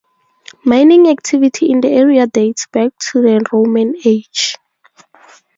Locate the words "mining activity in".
0.65-1.79